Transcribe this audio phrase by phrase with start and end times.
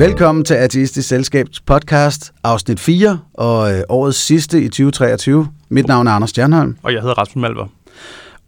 [0.00, 5.48] Velkommen til Ateistisk Selskabs podcast, afsnit 4, og øh, årets sidste i 2023.
[5.68, 6.76] Mit navn er Anders Stjernholm.
[6.82, 7.66] Og jeg hedder Rasmus Malver.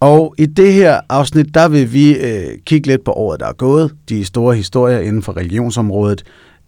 [0.01, 3.53] Og i det her afsnit, der vil vi øh, kigge lidt på året, der er
[3.53, 6.23] gået, de store historier inden for religionsområdet,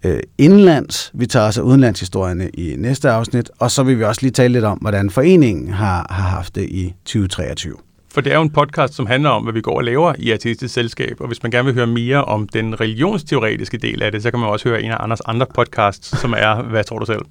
[0.05, 1.11] øh, indlands.
[1.14, 4.53] Vi tager os af udenlandshistorierne i næste afsnit, og så vil vi også lige tale
[4.53, 7.75] lidt om, hvordan foreningen har, har haft det i 2023.
[8.15, 10.31] For det er jo en podcast, som handler om, hvad vi går og laver i
[10.31, 14.23] Ateistisk Selskab, og hvis man gerne vil høre mere om den religionsteoretiske del af det,
[14.23, 17.07] så kan man også høre en af Anders andre podcasts, som er Hvad tror du
[17.07, 17.23] selv?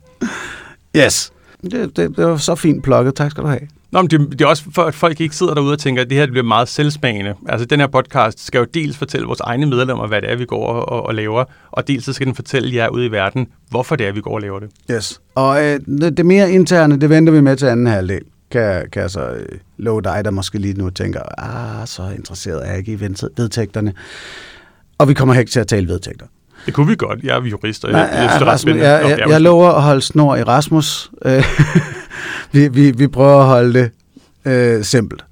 [0.97, 1.33] Yes.
[1.61, 3.15] Det, det, det var så fint plukket.
[3.15, 3.61] Tak skal du have.
[3.91, 6.09] Nå, men det, det er også for, at folk ikke sidder derude og tænker, at
[6.09, 7.33] det her bliver meget selvsmagende.
[7.49, 10.45] Altså, den her podcast skal jo dels fortælle vores egne medlemmer, hvad det er, vi
[10.45, 13.95] går og, og, laver, og dels så skal den fortælle jer ude i verden, hvorfor
[13.95, 14.69] det er, vi går og laver det.
[14.91, 15.21] Yes.
[15.35, 18.21] Og øh, det, det mere interne, det venter vi med til anden halvdel.
[18.53, 19.45] Kan, kan jeg så øh,
[19.77, 22.99] love dig, der måske lige nu tænker, ah, så interesseret er jeg ikke i
[23.37, 23.93] vedtægterne.
[24.97, 26.25] Og vi kommer ikke til at tale vedtægter.
[26.65, 27.19] Det kunne vi godt.
[27.23, 28.89] Jeg er jurist, og Nej, jeg, jeg synes, det er ret Rasmus, spændende.
[28.89, 31.11] jeg, jeg, jeg lover at holde snor i Rasmus.
[31.25, 31.43] Øh,
[32.53, 33.91] vi, vi, vi prøver at holde det
[34.45, 35.25] øh, simpelt.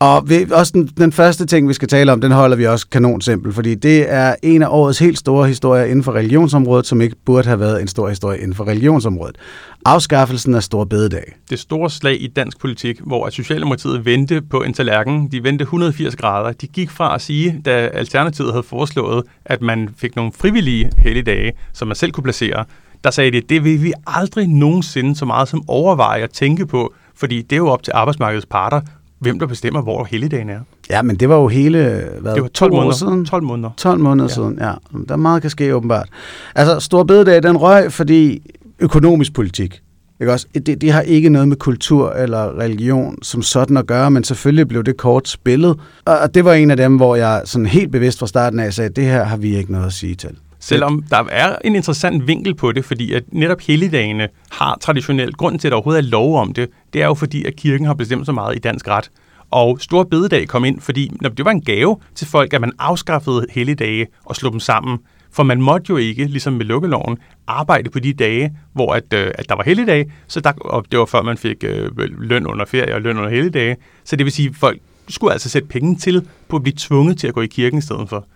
[0.00, 2.88] Og vi, også den, den første ting, vi skal tale om, den holder vi også
[2.88, 7.00] kanon simpel, fordi det er en af årets helt store historier inden for religionsområdet, som
[7.00, 9.36] ikke burde have været en stor historie inden for religionsområdet.
[9.84, 11.32] Afskaffelsen af Stor Bededag.
[11.50, 15.28] det store slag i dansk politik, hvor Socialdemokratiet vendte på en tallerken.
[15.32, 16.52] De vendte 180 grader.
[16.52, 21.52] De gik fra at sige, da Alternativet havde foreslået, at man fik nogle frivillige helligdage,
[21.72, 22.64] som man selv kunne placere,
[23.04, 26.94] der sagde de, det vil vi aldrig nogensinde så meget som overveje at tænke på,
[27.14, 28.80] fordi det er jo op til arbejdsmarkedets parter,
[29.18, 30.60] hvem der bestemmer, hvor helligdagen er.
[30.90, 31.78] Ja, men det var jo hele,
[32.20, 32.96] hvad, Det var 12 to år måneder.
[32.96, 33.24] siden?
[33.24, 33.70] 12 måneder.
[33.76, 34.34] 12 måneder Ja.
[34.34, 34.72] siden, ja.
[35.08, 36.08] Der er meget kan ske åbenbart.
[36.54, 38.42] Altså, Stor Bededag, den røg, fordi
[38.78, 39.80] økonomisk politik.
[40.20, 40.46] Ikke også?
[40.66, 44.68] Det, det har ikke noget med kultur eller religion som sådan at gøre, men selvfølgelig
[44.68, 45.76] blev det kort spillet.
[46.04, 48.72] Og, og det var en af dem, hvor jeg sådan helt bevidst fra starten af
[48.74, 50.30] sagde, at det her har vi ikke noget at sige til.
[50.68, 55.58] Selvom der er en interessant vinkel på det, fordi at netop helligdagene har traditionelt, grunden
[55.58, 57.94] til, at der overhovedet er lov om det, det er jo fordi, at kirken har
[57.94, 59.10] bestemt så meget i dansk ret.
[59.50, 62.72] Og Stor Bededag kom ind, fordi når det var en gave til folk, at man
[62.78, 64.98] afskaffede helligdage og slog dem sammen.
[65.32, 69.30] For man måtte jo ikke, ligesom med lukkeloven, arbejde på de dage, hvor at, øh,
[69.34, 72.64] at der var helligdage, så der, og det var før man fik øh, løn under
[72.64, 73.76] ferie og løn under helligdage.
[74.04, 77.18] Så det vil sige, at folk skulle altså sætte penge til på at blive tvunget
[77.18, 78.26] til at gå i kirken i stedet for.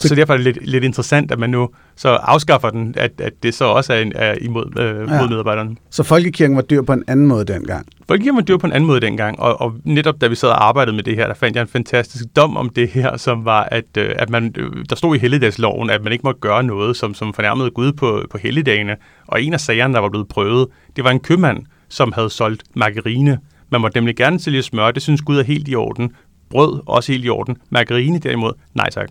[0.00, 3.12] Så, så derfor er det lidt, lidt interessant, at man nu så afskaffer den, at,
[3.20, 5.20] at det så også er, en, er imod øh, Ja.
[5.20, 5.76] mod medarbejderne.
[5.90, 7.86] Så folkekirken var dyr på en anden måde dengang.
[8.08, 10.64] Folkekirken var dyr på en anden måde dengang, og, og netop da vi sad og
[10.68, 13.62] arbejdede med det her, der fandt jeg en fantastisk dom om det her, som var,
[13.62, 16.96] at, øh, at man, øh, der stod i helligdagsloven, at man ikke måtte gøre noget,
[16.96, 18.96] som, som fornærmede Gud på, på helligdagene.
[19.26, 20.66] Og en af sagerne, der var blevet prøvet,
[20.96, 23.38] det var en købmand, som havde solgt margarine.
[23.70, 26.10] Man måtte nemlig gerne sælge smør, det synes Gud er helt i orden.
[26.50, 27.56] Brød også helt i orden.
[27.70, 29.08] Margarine derimod, nej tak.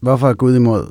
[0.00, 0.86] Hvorfor er Gud imod?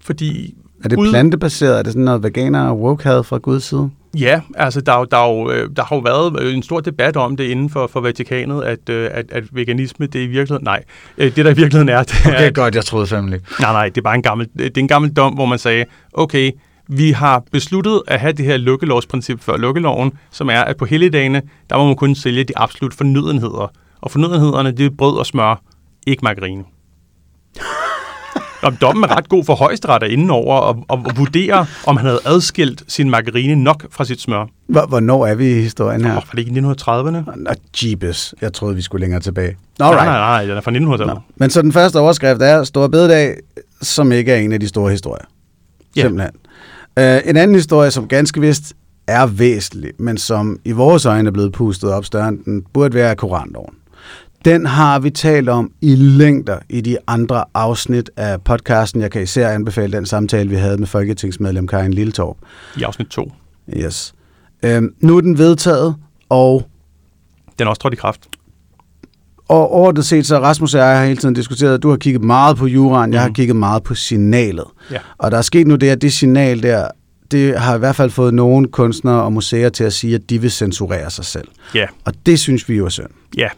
[0.00, 0.54] Fordi
[0.84, 1.78] Er det Gud- plantebaseret?
[1.78, 3.90] Er det sådan noget veganer og woke havde fra Guds side?
[4.18, 6.80] Ja, altså der, er der, er jo, øh, der har jo været øh, en stor
[6.80, 10.26] debat om det inden for, for Vatikanet, at, øh, at, at veganisme, det er i
[10.26, 10.82] virkeligheden, nej,
[11.18, 13.46] det der i virkeligheden er, det er, at, godt, jeg troede fandme ikke.
[13.60, 15.84] nej, nej, det er bare en gammel, det er en gammel dom, hvor man sagde,
[16.12, 16.50] okay,
[16.88, 21.42] vi har besluttet at have det her lukkelovsprincip før lukkeloven, som er, at på helligdagene,
[21.70, 23.72] der må man kun sælge de absolut fornødenheder.
[24.00, 25.62] Og fornødenhederne, det er brød og smør,
[26.10, 26.64] ikke margarine.
[28.62, 32.06] Om dommen er ret god for højesteret er inde over og, og, vurdere, om han
[32.06, 34.46] havde adskilt sin margarine nok fra sit smør.
[34.66, 36.10] Hvor, hvornår er vi i historien her?
[36.10, 37.36] Åh, var det ikke i 1930'erne?
[37.36, 37.50] Nå,
[37.82, 38.34] jeebus.
[38.40, 39.56] Jeg troede, vi skulle længere tilbage.
[39.78, 40.06] Nå, Nej, right.
[40.06, 41.14] nej, nej, den er fra 1900-tallet.
[41.14, 41.20] Nå.
[41.36, 43.36] Men så den første overskrift er Stor Bededag,
[43.82, 45.24] som ikke er en af de store historier.
[45.96, 46.02] Ja.
[46.02, 46.32] Simpelthen.
[46.96, 48.74] Uh, en anden historie, som ganske vist
[49.06, 52.94] er væsentlig, men som i vores øjne er blevet pustet op større, end den burde
[52.94, 53.74] være Koranloven.
[54.44, 59.00] Den har vi talt om i længder i de andre afsnit af podcasten.
[59.00, 62.36] Jeg kan især anbefale den samtale, vi havde med folketingsmedlem Karin Lilletorp.
[62.76, 63.32] I afsnit 2.
[63.76, 64.14] Yes.
[64.62, 65.94] Øhm, nu er den vedtaget,
[66.28, 66.66] og
[67.58, 68.20] Den er også trådt i kraft.
[69.48, 72.56] Og overordnet set, så Rasmus og jeg har hele tiden diskuteret, du har kigget meget
[72.56, 73.34] på juraen, jeg har Mhm.
[73.34, 74.64] kigget meget på signalet.
[74.90, 74.98] Ja.
[75.18, 76.88] Og der er sket nu det, at det signal der,
[77.30, 80.40] det har i hvert fald fået nogle kunstnere og museer til at sige, at de
[80.40, 81.48] vil censurere sig selv.
[81.74, 83.06] Ja, Og det synes vi jo er synd.
[83.38, 83.48] ja.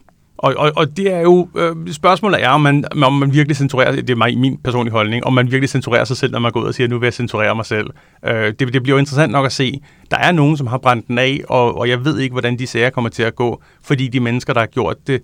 [0.42, 3.92] Og, og, og det er jo, øh, spørgsmålet er, om man, om man virkelig censurerer,
[3.92, 6.66] det er min personlige holdning, om man virkelig censurerer sig selv, når man går ud
[6.66, 7.86] og siger, nu vil jeg censurere mig selv.
[8.26, 9.80] Øh, det, det bliver jo interessant nok at se.
[10.10, 12.66] Der er nogen, som har brændt den af, og, og jeg ved ikke, hvordan de
[12.66, 15.22] sager kommer til at gå, fordi de mennesker, der har gjort det,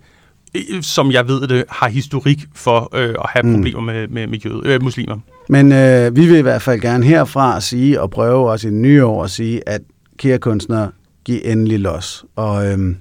[0.54, 3.54] øh, som jeg ved det, har historik for øh, at have Mm.
[3.54, 5.16] problemer med, med, med jøde, øh, muslimer.
[5.48, 8.78] Men øh, vi vil i hvert fald gerne herfra sige og prøve også i det
[8.78, 9.80] nye år at sige, at
[10.18, 10.90] kære kunstnere,
[11.24, 12.24] giv endelig los.
[12.36, 12.96] Og øhm,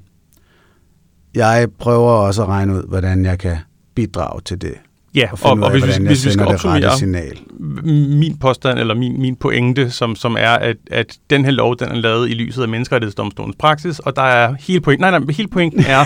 [1.37, 3.57] jeg prøver også at regne ud, hvordan jeg kan
[3.95, 4.73] bidrage til det.
[5.15, 7.39] Ja, og, og, og hvis, vi, hvis vi skal opsummere signal.
[8.19, 11.87] min påstand, eller min, min pointe, som, som er, at, at den her lov, den
[11.87, 15.47] er lavet i lyset af menneskerettighedsdomstolens praksis, og der er hele pointen, nej, nej, hele
[15.47, 16.05] pointen er,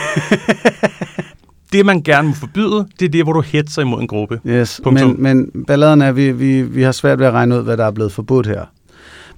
[1.73, 4.39] det man gerne må forbyde, det er det, hvor du hætter imod en gruppe.
[4.47, 7.63] Yes, men, men balladen er, at vi, vi, vi har svært ved at regne ud,
[7.63, 8.65] hvad der er blevet forbudt her.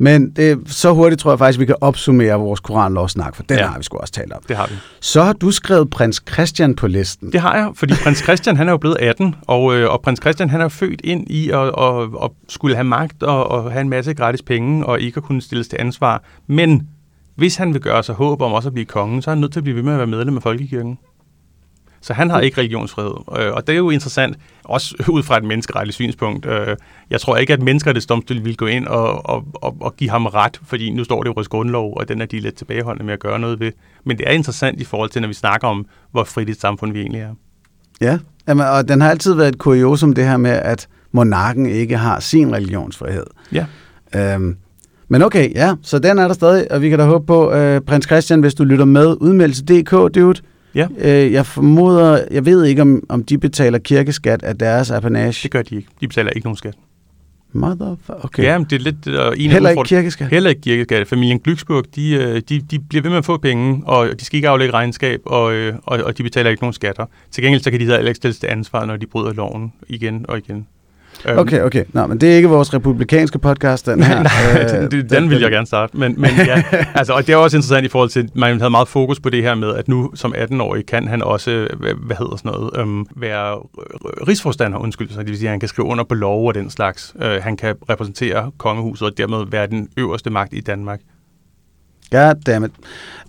[0.04, 3.68] Men det, så hurtigt tror jeg faktisk, vi kan opsummere vores koranlovsnak, for den ja,
[3.68, 4.42] har vi sgu også talt om.
[4.48, 4.76] Det har vi.
[5.02, 7.32] Så har du skrevet prins Christian på listen.
[7.32, 10.20] Det har jeg, fordi prins Christian han er jo blevet 18, og, øh, og prins
[10.22, 13.82] Christian han er født ind i at, at, at skulle have magt og, og have
[13.82, 16.24] en masse gratis penge og ikke at kunne stilles til ansvar.
[16.48, 16.88] Men
[17.36, 19.52] hvis han vil gøre sig håb om også at blive kongen, så er han nødt
[19.52, 20.98] til at blive ved med at være medlem af Folkekirken.
[22.04, 23.14] Så han har ikke religionsfrihed.
[23.40, 26.46] Øh, og det er jo interessant, også ud fra et menneskeretligt synspunkt.
[26.46, 26.76] Øh,
[27.10, 30.60] jeg tror ikke, at menneskerettighedsdomstolen vil gå ind og, og, og, og give ham ret,
[30.66, 33.20] fordi nu står det i vores grundlov, og den er de lidt tilbageholdende med at
[33.20, 33.72] gøre noget ved.
[34.04, 36.94] Men det er interessant i forhold til, når vi snakker om, hvor frit et samfund
[36.94, 37.34] vi egentlig er.
[38.02, 41.98] Ja, Jamen, og den har altid været et kuriosum, det her med, at monarken ikke
[41.98, 43.26] har sin religionsfrihed.
[43.52, 43.66] Ja.
[44.16, 44.58] Øhm,
[45.08, 47.82] men okay, ja, så den er der stadig, og vi kan da håbe på, øh,
[47.82, 50.42] prins Christian, hvis du lytter med, udmeldelse.dk, dude,
[50.76, 50.88] Ja.
[50.98, 55.44] Øh, jeg formoder, jeg ved ikke, om, om de betaler kirkeskat af deres apanage.
[55.44, 55.88] Det gør de ikke.
[56.02, 56.74] De betaler ikke nogen skat.
[57.56, 58.44] Mother, okay.
[58.44, 59.08] Ja, men det er lidt...
[59.08, 60.30] Uh, en Heller ikke kirkeskat?
[60.30, 61.08] Heller ikke kirkeskat.
[61.08, 64.38] Familien Glücksburg, de, øh, de, de bliver ved med at få penge, og de skal
[64.38, 67.06] ikke aflægge regnskab, og, øh, og, og de betaler ikke nogen skatter.
[67.32, 70.26] Til gengæld så kan de heller ikke stilles til ansvar, når de bryder loven igen
[70.30, 70.68] og igen.
[71.26, 71.38] Øhm.
[71.38, 71.84] Okay, okay.
[71.94, 74.24] Nå, men det er ikke vores republikanske podcast, den her.
[74.24, 75.98] Nej, den, den, den vil jeg gerne starte.
[75.98, 76.64] Men, men ja,
[76.96, 79.30] altså, og det er også interessant i forhold til, at man havde meget fokus på
[79.30, 83.06] det her med, at nu som 18-årig kan han også, hvad hedder sådan noget, øhm,
[83.16, 83.60] være
[84.28, 86.70] rigsforstander, undskyld, så det vil sige, at han kan skrive under på lov og den
[86.70, 87.14] slags.
[87.22, 91.00] Øh, han kan repræsentere kongehuset og dermed være den øverste magt i Danmark.
[92.12, 92.72] Goddammit.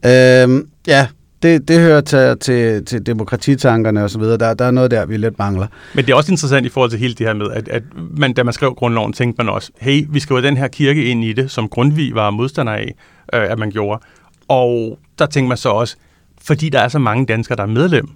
[0.06, 1.06] Øhm, ja,
[1.44, 4.36] det, det hører til, til, til demokratitankerne og så videre.
[4.36, 5.66] Der, der er noget der, vi lidt mangler.
[5.94, 7.82] Men det er også interessant i forhold til hele det her med, at, at
[8.16, 11.24] man, da man skrev grundloven, tænkte man også, hey, vi skriver den her kirke ind
[11.24, 12.94] i det, som Grundtvig var modstander af,
[13.34, 14.00] øh, at man gjorde.
[14.48, 15.96] Og der tænkte man så også,
[16.42, 18.08] fordi der er så mange danskere, der er medlem,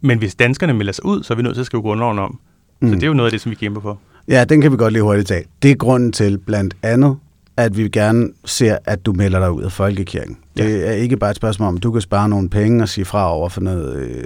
[0.00, 2.38] men hvis danskerne melder sig ud, så er vi nødt til at skrive grundloven om.
[2.80, 2.88] Mm.
[2.88, 3.98] Så det er jo noget af det, som vi kæmper for.
[4.28, 5.44] Ja, den kan vi godt lige hurtigt tage.
[5.62, 7.16] Det er grunden til blandt andet,
[7.56, 10.38] at vi gerne ser, at du melder dig ud af folkekirken.
[10.58, 10.64] Ja.
[10.64, 13.32] Det er ikke bare et spørgsmål om, du kan spare nogle penge og sige fra
[13.34, 14.24] over for noget øh,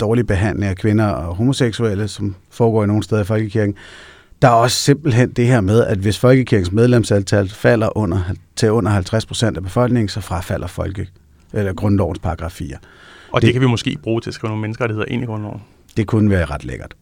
[0.00, 3.74] dårlig behandling af kvinder og homoseksuelle, som foregår i nogle steder i folkekirken.
[4.42, 8.20] Der er også simpelthen det her med, at hvis folkekirkens medlemsantal falder under,
[8.56, 11.08] til under 50 procent af befolkningen, så frafalder folke,
[11.52, 12.76] eller grundlovens paragraf 4.
[13.32, 15.62] Og det, det kan vi måske bruge til at skrive nogle menneskerettigheder ind i grundloven.
[15.96, 16.94] Det kunne være ret lækkert.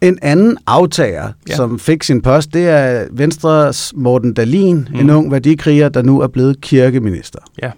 [0.00, 1.56] En anden aftager, ja.
[1.56, 5.00] som fik sin post, det er Venstres Morten Dalin, mm.
[5.00, 7.38] en ung værdikriger, der nu er blevet kirkeminister.
[7.62, 7.70] Ja.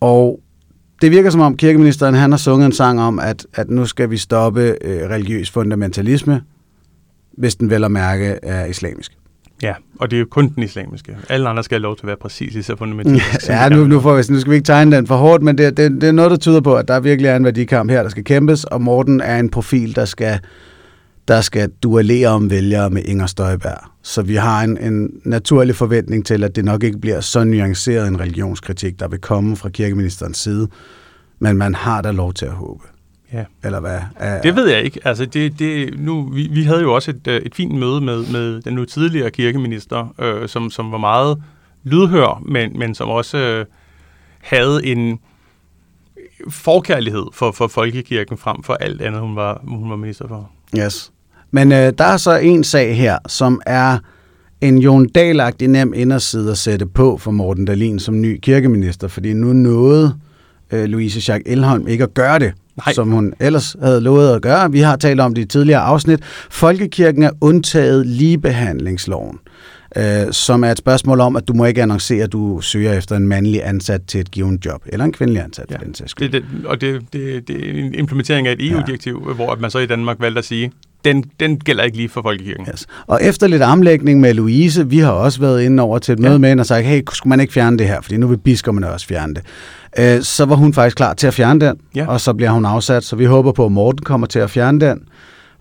[0.00, 0.40] Og
[1.02, 4.10] det virker som om kirkeministeren han har sunget en sang om, at, at nu skal
[4.10, 6.42] vi stoppe øh, religiøs fundamentalisme,
[7.32, 9.12] hvis den vel at mærke er islamisk.
[9.62, 11.16] Ja, og det er jo kun den islamiske.
[11.28, 13.48] Alle andre skal have lov til at være præcis lige så fundamentalistisk.
[13.50, 15.76] Ja, nu, nu, får vi, nu skal vi ikke tegne den for hårdt, men det,
[15.76, 18.10] det, det er noget, der tyder på, at der virkelig er en værdikamp her, der
[18.10, 20.38] skal kæmpes, og Morten er en profil, der skal
[21.28, 23.90] der skal duellere om vælgere med Inger Støjberg.
[24.02, 28.08] Så vi har en, en naturlig forventning til, at det nok ikke bliver så nuanceret
[28.08, 30.68] en religionskritik, der vil komme fra kirkeministerens side.
[31.38, 32.84] Men man har da lov til at håbe.
[33.32, 33.44] Ja.
[33.64, 33.98] Eller hvad?
[34.42, 35.00] Det ved jeg ikke.
[35.04, 38.32] Altså, det, det, nu, vi, vi havde jo også et, øh, et fint møde med,
[38.32, 41.42] med den nu tidligere kirkeminister, øh, som, som var meget
[41.84, 43.66] lydhør, men, men som også øh,
[44.40, 45.18] havde en
[46.48, 50.50] forkærlighed for, for folkekirken frem for alt andet, hun var, hun var minister for.
[50.78, 51.10] Yes.
[51.50, 53.98] Men øh, der er så en sag her, som er
[54.60, 59.32] en Jon Dahlagtig nem inderside at sætte på for Morten Dalin som ny kirkeminister, fordi
[59.32, 60.14] nu nåede
[60.72, 62.92] øh, Louise Schack Elholm ikke at gøre det, Nej.
[62.94, 64.72] som hun ellers havde lovet at gøre.
[64.72, 66.20] Vi har talt om det i tidligere afsnit.
[66.50, 69.38] Folkekirken er undtaget ligebehandlingsloven
[69.96, 73.16] øh, som er et spørgsmål om, at du må ikke annoncere, at du søger efter
[73.16, 75.76] en mandlig ansat til et givet job, eller en kvindelig ansat ja.
[75.76, 79.24] for den sags det, det, Og det, det, det er en implementering af et EU-direktiv,
[79.28, 79.34] ja.
[79.34, 80.72] hvor man så i Danmark valgte at sige,
[81.04, 82.66] den, den gælder ikke lige for folkekirken.
[82.72, 82.86] Yes.
[83.06, 86.32] Og efter lidt omlægning med Louise, vi har også været inde over til et møde
[86.32, 86.38] ja.
[86.38, 88.90] med hende og sagt, hey, skulle man ikke fjerne det her, fordi nu vil biskopperne
[88.90, 89.42] også fjerne det.
[89.98, 92.06] Øh, så var hun faktisk klar til at fjerne den, ja.
[92.06, 94.80] og så bliver hun afsat, så vi håber på, at Morten kommer til at fjerne
[94.80, 95.02] den.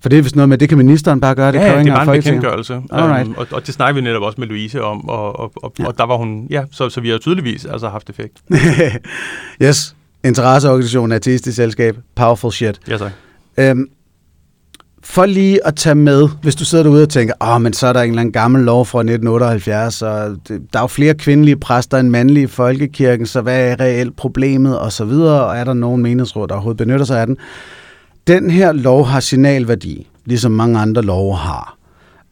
[0.02, 1.96] For det er vist noget med, det kan ministeren bare gøre, det ja, det er
[1.96, 2.76] bare en bekendtgørelse.
[2.76, 5.86] Um, og, og det snakker vi netop også med Louise om, og, og, og, ja.
[5.86, 8.34] og der var hun, ja, så, så vi har tydeligvis altså haft effekt.
[9.64, 12.80] yes, interesseorganisation, artistisk selskab, powerful shit.
[12.90, 13.12] Ja, tak.
[13.58, 13.88] Øhm,
[15.04, 17.88] for lige at tage med, hvis du sidder derude og tænker, åh, oh, men så
[17.88, 21.14] er der en eller anden gammel lov fra 1978, og det, der er jo flere
[21.14, 25.58] kvindelige præster end mandlige i folkekirken, så hvad er reelt problemet, og så videre, og
[25.58, 27.38] er der nogen menighedsråd, der overhovedet benytter sig af den?
[28.30, 30.08] Den her lov har signalværdi.
[30.26, 31.78] ligesom mange andre love har.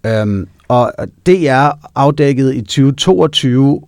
[0.06, 0.94] Øhm, og
[1.26, 3.82] det er afdækket i 2022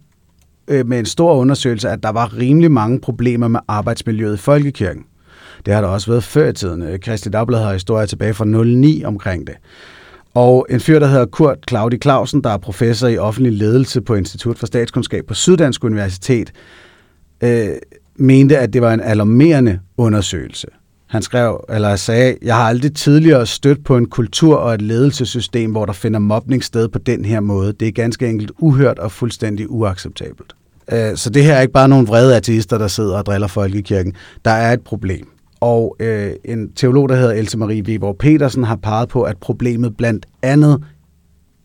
[0.68, 5.04] øh, med en stor undersøgelse, at der var rimelig mange problemer med arbejdsmiljøet i folkekirken.
[5.66, 6.82] Det har der også været før i tiden.
[6.82, 9.56] Øh, Kristi Dagblad har historier tilbage fra 09 omkring det.
[10.34, 14.16] Og en fyr, der hedder Kurt Claudi Clausen, der er professor i offentlig ledelse på
[14.16, 16.52] Institut for Statskundskab på Syddansk Universitet,
[17.44, 17.70] øh,
[18.16, 20.68] mente, at det var en alarmerende undersøgelse.
[21.10, 25.72] Han skrev, eller sagde, jeg har aldrig tidligere stødt på en kultur og et ledelsessystem,
[25.72, 27.74] hvor der finder mobning sted på den her måde.
[27.74, 30.54] Det er ganske enkelt uhørt og fuldstændig uacceptabelt.
[30.92, 34.14] Øh, så det her er ikke bare nogle vrede ateister, der sidder og driller folkekirken.
[34.46, 35.28] Der er et problem.
[35.60, 39.98] Og øh, en teolog, der hedder Else Marie Weber Petersen, har peget på, at problemet
[39.98, 40.84] blandt andet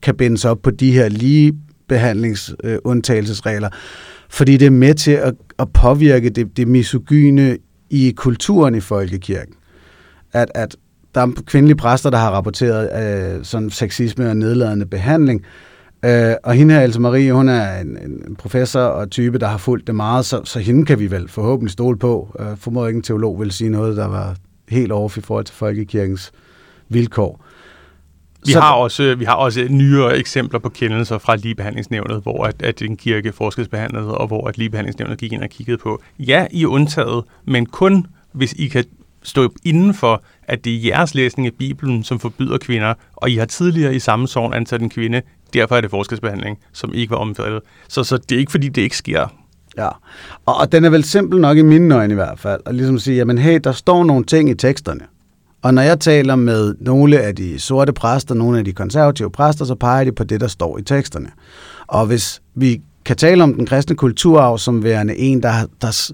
[0.03, 3.79] kan bindes op på de her ligebehandlingsundtagelsesregler, øh,
[4.31, 7.57] fordi det er med til at, at påvirke det, det misogyne
[7.91, 9.55] i kulturen i folkekirken.
[10.33, 10.77] At, at
[11.15, 12.91] der er kvindelige præster, der har rapporteret
[13.39, 15.45] øh, sådan sexisme og nedladende behandling,
[16.05, 19.59] Øh, og hende her, Else Marie, hun er en, en professor og type, der har
[19.59, 22.37] fulgt det meget, så, så hende kan vi vel forhåbentlig stole på.
[22.41, 24.37] Øh, formoder ikke en teolog vil sige noget, der var
[24.69, 26.33] helt over i forhold til folkekirkens
[26.89, 27.45] vilkår.
[28.47, 32.63] Vi så, har, også, vi har også nyere eksempler på kendelser fra ligebehandlingsnævnet, hvor at,
[32.63, 36.63] at en kirke forskelsbehandlede, og hvor at ligebehandlingsnævnet gik ind og kiggede på, ja, I
[36.63, 38.85] er undtaget, men kun hvis I kan
[39.23, 43.37] stå inden for, at det er jeres læsning af Bibelen, som forbyder kvinder, og I
[43.37, 45.23] har tidligere i samme sovn ansat en kvinde,
[45.55, 47.61] derfor er det forskelsbehandling, som ikke var omfattet.
[47.89, 49.27] Så, så det er ikke, fordi det ikke sker.
[49.77, 49.89] Ja,
[50.47, 52.99] og, og den er vel simpel nok i mine øjne i hvert fald, at ligesom
[52.99, 55.01] sige, jamen hey, der står nogle ting i teksterne.
[55.65, 59.65] Og når jeg taler med nogle af de sorte præster, nogle af de konservative præster,
[59.65, 61.29] så peger de på det, der står i teksterne.
[61.87, 66.13] Og hvis vi kan tale om den kristne kulturarv som værende en, der, der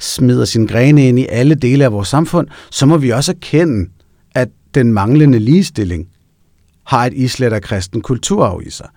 [0.00, 3.90] smider sin grene ind i alle dele af vores samfund, så må vi også erkende,
[4.34, 6.08] at den manglende ligestilling
[6.84, 8.88] har et islet af kristen kulturarv i sig.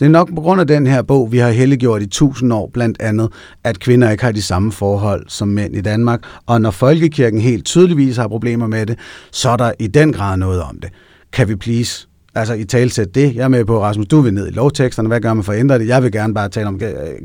[0.00, 2.70] Det er nok på grund af den her bog, vi har helliggjort i tusind år,
[2.72, 3.32] blandt andet,
[3.64, 6.20] at kvinder ikke har de samme forhold som mænd i Danmark.
[6.46, 8.98] Og når folkekirken helt tydeligvis har problemer med det,
[9.32, 10.90] så er der i den grad noget om det.
[11.32, 13.34] Kan vi please altså i talsæt det.
[13.34, 15.08] Jeg er med på, Rasmus, du vil ned i lovteksterne.
[15.08, 15.88] Hvad gør man for at ændre det?
[15.88, 16.80] Jeg vil gerne bare tale om,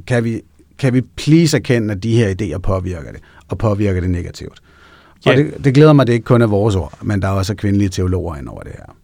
[0.08, 0.42] kan vi,
[0.80, 4.60] kan vi please erkende, at de her idéer påvirker det, og påvirker det negativt?
[5.26, 5.32] Ja.
[5.32, 7.32] Og det, det glæder mig, at det ikke kun er vores ord, men der er
[7.32, 8.96] også kvindelige teologer ind over det her.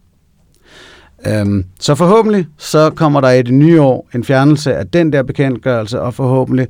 [1.26, 5.22] Øhm, så forhåbentlig så kommer der i det nye år en fjernelse af den der
[5.22, 6.68] bekendtgørelse, og forhåbentlig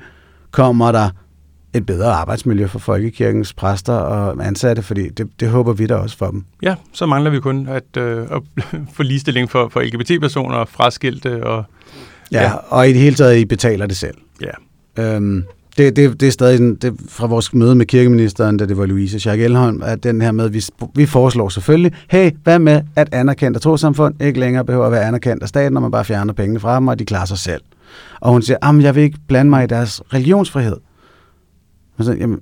[0.51, 1.11] kommer der
[1.75, 6.17] et bedre arbejdsmiljø for folkekirkens præster og ansatte, fordi det, det håber vi da også
[6.17, 6.45] for dem.
[6.63, 8.43] Ja, så mangler vi kun at, øh, at
[8.97, 11.65] få ligestilling for, for LGBT-personer, fraskilte og...
[12.33, 14.15] Ja, ja, og i det hele taget, I betaler det selv.
[14.41, 15.05] Ja.
[15.05, 15.45] Øhm,
[15.79, 19.21] det, det, det er stadig det, fra vores møde med kirkeministeren, da det var Louise
[19.21, 23.61] Schack Elholm, at den her med, vi, vi foreslår selvfølgelig, hey, hvad med at anerkendte
[23.61, 26.77] trosamfund ikke længere behøver at være anerkendt af staten, når man bare fjerner pengene fra
[26.77, 27.63] dem, og de klarer sig selv.
[28.21, 30.77] Og hun siger, jeg vil ikke blande mig i deres religionsfrihed.
[32.01, 32.41] Så, jamen,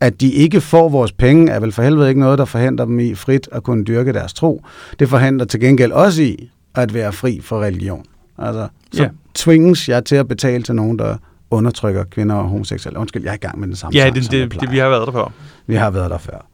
[0.00, 3.00] at de ikke får vores penge, er vel for helvede ikke noget, der forhindrer dem
[3.00, 4.62] i frit at kunne dyrke deres tro.
[4.98, 8.04] Det forhindrer til gengæld også i at være fri for religion.
[8.38, 9.08] Altså, så ja.
[9.34, 11.16] tvinges jeg til at betale til nogen, der
[11.52, 12.98] undertrykker kvinder og homoseksuelle.
[12.98, 14.88] Undskyld, jeg er i gang med den samme Ja, sang, det, det, det, vi har
[14.88, 15.32] været der før.
[15.66, 16.46] Vi har været der før.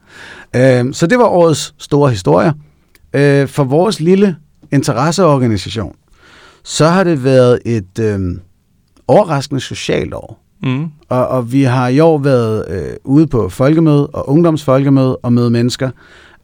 [0.57, 2.53] Øh, så det var årets store historie.
[3.13, 4.37] Øh, for vores lille
[4.73, 5.95] interesseorganisation,
[6.65, 8.39] så har det været et øh,
[9.09, 10.45] overraskende socialt år.
[10.63, 10.87] Mm.
[11.09, 15.51] Og, og vi har i år været øh, ude på folkemøde og ungdomsfolkemøde og møde
[15.51, 15.91] mennesker,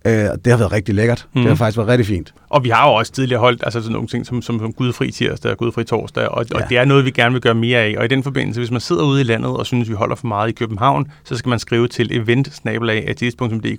[0.07, 1.27] Øh, det har været rigtig lækkert.
[1.27, 1.33] Mm.
[1.33, 1.59] Det har mhm.
[1.59, 2.35] faktisk været rigtig fint.
[2.49, 5.11] Og vi har jo også tidligere holdt altså sådan nogle ting som, som, som Gudfri
[5.11, 6.57] tirsdag og Gudfri torsdag, og, ja.
[6.57, 7.95] og det er noget, vi gerne vil gøre mere af.
[7.99, 10.27] Og i den forbindelse, hvis man sidder ude i landet og synes, vi holder for
[10.27, 12.63] meget i København, så skal man skrive til event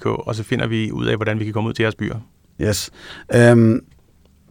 [0.04, 2.16] og så finder vi ud af, hvordan vi kan komme ud til jeres byer.
[2.62, 2.92] Yes.
[3.52, 3.82] Um,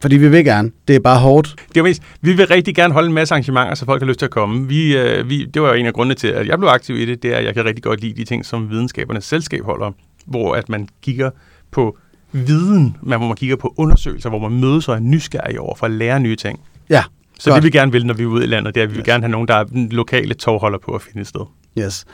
[0.01, 0.71] fordi vi vil gerne.
[0.89, 1.55] Det er bare hårdt.
[1.69, 4.19] Det er mest, vi vil rigtig gerne holde en masse arrangementer, så folk har lyst
[4.19, 4.69] til at komme.
[4.69, 7.05] Vi, øh, vi, det var jo en af grundene til, at jeg blev aktiv i
[7.05, 7.23] det.
[7.23, 9.93] Det er, at jeg kan rigtig godt lide de ting, som videnskabernes selskab holder,
[10.27, 11.31] hvor at man kigger
[11.75, 11.97] på
[12.33, 15.87] viden, men hvor man kigger på undersøgelser, hvor man mødes og er nysgerrig over for
[15.87, 16.61] at lære nye ting.
[16.91, 17.05] Ja,
[17.39, 17.63] Så godt.
[17.63, 18.97] det vi gerne vil, når vi er ude i landet, det er, at vi yes.
[18.97, 21.41] vil gerne have nogen, der er lokale togholder på at finde et sted.
[21.79, 22.05] Yes.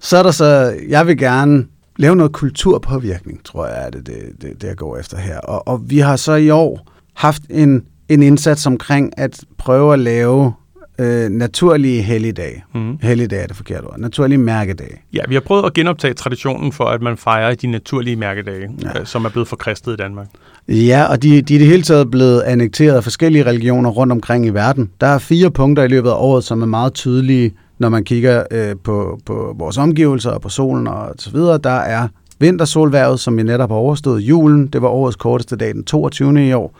[0.00, 4.42] Så er der så, jeg vil gerne lave noget kulturpåvirkning, tror jeg, er det, det,
[4.42, 5.38] det, det jeg går efter her.
[5.38, 9.98] Og, og vi har så i år haft en, en indsats omkring at prøve at
[9.98, 10.52] lave
[10.98, 12.64] øh, naturlige helligdage.
[12.74, 12.98] Mm.
[13.02, 13.98] Helligdage er det forkerte ord.
[13.98, 15.00] Naturlige mærkedage.
[15.12, 19.00] Ja, vi har prøvet at genoptage traditionen for, at man fejrer de naturlige mærkedage, ja.
[19.00, 20.26] øh, som er blevet forkristet i Danmark.
[20.68, 24.46] Ja, og de, de er det hele taget blevet annekteret af forskellige religioner rundt omkring
[24.46, 24.90] i verden.
[25.00, 28.44] Der er fire punkter i løbet af året, som er meget tydelige, når man kigger
[28.50, 31.58] øh, på, på vores omgivelser og på solen og så videre.
[31.58, 34.20] Der er vintersolværvet, som vi netop har overstået.
[34.20, 36.48] Julen, det var årets korteste dag, den 22.
[36.48, 36.78] i år.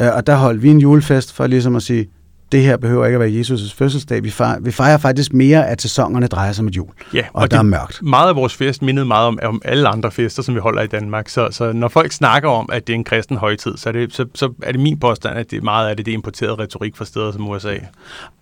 [0.00, 2.08] Øh, og der holdt vi en julefest for ligesom at sige,
[2.52, 4.22] det her behøver ikke at være Jesus' fødselsdag.
[4.22, 6.88] Vi fejrer, vi fejrer faktisk mere, at sæsonerne drejer sig om jul.
[7.14, 8.02] Ja, og, og der er mørkt.
[8.02, 10.86] Meget af vores fest mindede meget om, om alle andre fester, som vi holder i
[10.86, 11.28] Danmark.
[11.28, 14.14] Så, så når folk snakker om, at det er en kristen højtid, så er det,
[14.14, 16.96] så, så er det min påstand, at det meget af det, det er importeret retorik
[16.96, 17.74] fra steder som USA.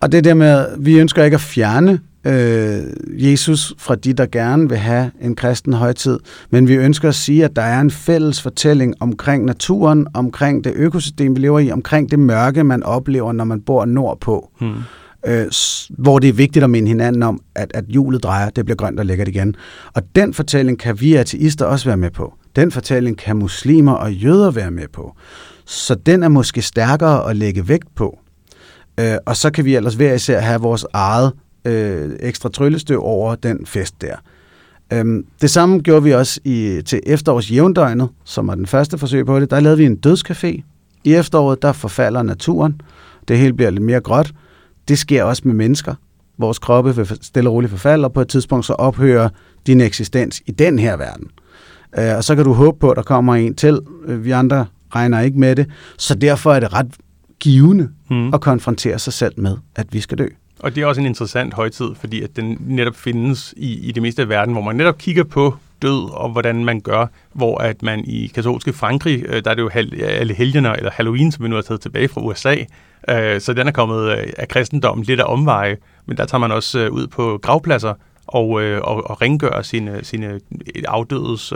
[0.00, 4.68] Og det der med, vi ønsker ikke at fjerne øh, Jesus fra de, der gerne
[4.68, 6.18] vil have en kristen højtid,
[6.50, 10.72] men vi ønsker at sige, at der er en fælles fortælling omkring naturen, omkring det
[10.76, 14.50] økosystem, vi lever i, omkring det mørke, man oplever, når man bor nordpå.
[14.60, 14.74] Hmm.
[15.26, 15.46] Øh,
[15.90, 19.00] hvor det er vigtigt at minde hinanden om, at, at julet drejer, det bliver grønt
[19.00, 19.54] og lækkert igen.
[19.94, 22.34] Og den fortælling kan vi ateister også være med på.
[22.56, 25.16] Den fortælling kan muslimer og jøder være med på.
[25.66, 28.18] Så den er måske stærkere at lægge vægt på.
[29.00, 31.32] Øh, og så kan vi ellers hver især have vores eget
[31.64, 34.16] øh, ekstra tryllestøv over den fest der.
[34.92, 39.26] Øhm, det samme gjorde vi også i, til efterårs jævndøgnet, som var den første forsøg
[39.26, 39.50] på det.
[39.50, 40.62] Der lavede vi en dødscafé.
[41.04, 42.80] I efteråret, der forfalder naturen.
[43.28, 44.32] Det hele bliver lidt mere gråt.
[44.88, 45.94] Det sker også med mennesker.
[46.38, 49.28] Vores kroppe vil stille og roligt forfalde, og på et tidspunkt så ophører
[49.66, 51.30] din eksistens i den her verden.
[51.98, 53.80] Øh, og så kan du håbe på, at der kommer en til.
[54.06, 55.66] Øh, vi andre regner ikke med det.
[55.98, 56.94] Så derfor er det ret
[57.40, 58.34] givende mm.
[58.34, 60.26] at konfrontere sig selv med, at vi skal dø.
[60.60, 64.02] Og det er også en interessant højtid, fordi at den netop findes i, i det
[64.02, 67.82] meste af verden, hvor man netop kigger på død og hvordan man gør, hvor at
[67.82, 69.70] man i katolske Frankrig, øh, der er det jo
[70.02, 72.56] alle helgener, eller Halloween, som vi nu har taget tilbage fra USA,
[73.08, 76.52] øh, så den er kommet øh, af kristendommen lidt af omveje, men der tager man
[76.52, 77.94] også øh, ud på gravpladser
[78.26, 80.40] og, og, og rengør sine, sine
[80.88, 81.52] afdødes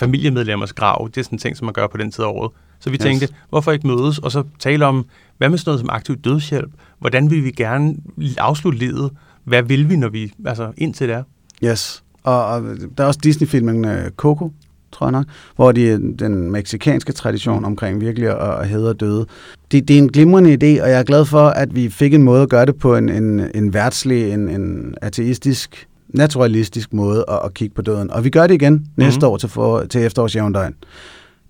[0.00, 1.08] familiemedlemmers grav.
[1.14, 2.50] Det er sådan en ting, som man gør på den tid af året.
[2.80, 3.02] Så vi yes.
[3.02, 5.06] tænkte, hvorfor ikke mødes og så tale om,
[5.38, 6.70] hvad med sådan noget som aktiv dødshjælp?
[6.98, 7.96] Hvordan vil vi gerne
[8.38, 9.10] afslutte livet?
[9.44, 11.22] Hvad vil vi, når vi, altså indtil det er?
[11.64, 12.62] Yes, og, og
[12.98, 14.52] der er også Disney-filmen uh, Coco,
[14.92, 15.26] tror jeg nok,
[15.56, 19.26] hvor de den meksikanske tradition omkring virkelig at, at hedre døde.
[19.72, 22.22] Det, det er en glimrende idé, og jeg er glad for, at vi fik en
[22.22, 27.38] måde at gøre det på en, en, en værtslig, en, en ateistisk, naturalistisk måde at,
[27.44, 28.10] at kigge på døden.
[28.10, 28.88] Og vi gør det igen mm-hmm.
[28.96, 30.74] næste år til, for, til efterårsjævndøgn.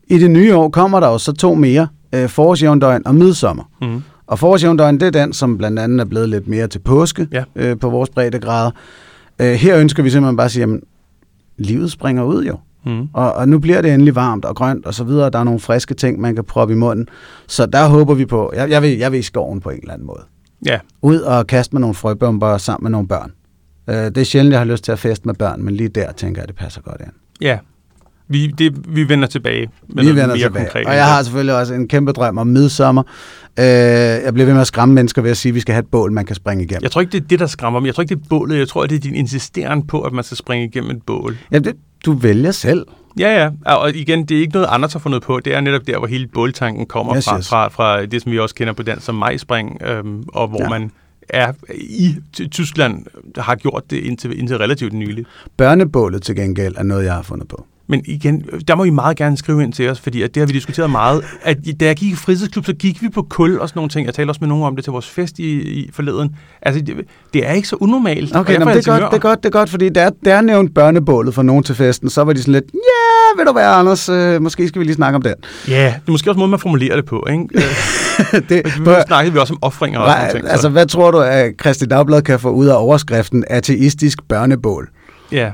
[0.07, 3.65] I det nye år kommer der jo så to mere, øh, forårsjævndøgn og midsommer.
[3.83, 4.03] Mm.
[4.27, 7.45] Og forårsjævndøgn, det er den, som blandt andet er blevet lidt mere til påske ja.
[7.57, 8.71] øh, på vores breddegrader.
[9.41, 10.81] Øh, her ønsker vi simpelthen bare at sige, at
[11.59, 12.59] livet springer ud jo.
[12.87, 13.09] Mm.
[13.13, 15.31] Og, og nu bliver det endelig varmt og grønt og så videre.
[15.31, 17.09] Der er nogle friske ting, man kan proppe i munden.
[17.47, 19.93] Så der håber vi på, jeg, jeg, vil, jeg vil i skoven på en eller
[19.93, 20.23] anden måde.
[20.67, 20.79] Ja.
[21.03, 23.33] Ud og kaste med nogle frøbomber sammen med nogle børn.
[23.91, 26.13] Øh, det er sjældent, jeg har lyst til at feste med børn, men lige der
[26.13, 27.13] tænker jeg, det passer godt ind.
[27.41, 27.59] Ja,
[28.31, 30.65] vi, det, vi vender tilbage med vi vender mere tilbage.
[30.65, 30.87] konkret.
[30.87, 33.03] Og jeg har selvfølgelig også en kæmpe drøm om midsommer.
[33.59, 35.81] Øh, jeg bliver ved med at skræmme mennesker ved at sige, at vi skal have
[35.81, 36.83] et bål, man kan springe igennem.
[36.83, 37.87] Jeg tror ikke, det er det, der skræmmer mig.
[37.87, 38.59] Jeg tror ikke, det er bålet.
[38.59, 41.37] Jeg tror, det er din insisteren på, at man skal springe igennem et bål.
[41.53, 42.87] Ja, det, du vælger selv.
[43.19, 43.75] Ja, ja.
[43.77, 45.41] Og igen, det er ikke noget andet har fundet på.
[45.45, 47.49] Det er netop der, hvor hele båltanken kommer yes, fra, yes.
[47.49, 50.69] fra, fra det, som vi også kender på den som majspring, øhm, og hvor ja.
[50.69, 50.91] man
[51.33, 52.15] er i
[52.51, 55.29] Tyskland har gjort det indtil, indtil relativt nyligt.
[55.57, 57.67] Børnebålet til gengæld er noget, jeg har fundet på.
[57.91, 60.47] Men igen, der må I meget gerne skrive ind til os, fordi at det har
[60.47, 61.25] vi diskuteret meget.
[61.43, 64.07] At da jeg gik i fritidsklub, så gik vi på kul og sådan nogle ting.
[64.07, 66.37] Jeg talte også med nogen om det til vores fest i, i forleden.
[66.63, 66.97] Altså, det,
[67.35, 68.37] det er ikke så unormalt.
[68.37, 70.41] Okay, nå, det, er godt, det er godt, det er godt, fordi der, der er
[70.41, 73.53] nævnt børnebålet for nogen til festen, så var de sådan lidt, ja, yeah, ved du
[73.53, 75.35] hvad, Anders, øh, måske skal vi lige snakke om den.
[75.69, 77.49] Ja, yeah, det er måske også måde, man formulerer det på, ikke?
[78.49, 80.49] det, nu snakkede vi også om offringer og sådan ting.
[80.49, 84.91] Altså, hvad tror du, at Christi Dagblad kan få ud af overskriften ateistisk børnebål?
[85.33, 85.51] Ja,